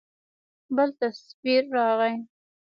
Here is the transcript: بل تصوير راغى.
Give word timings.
بل 0.75 0.89
تصوير 1.01 1.63
راغى. 1.73 2.11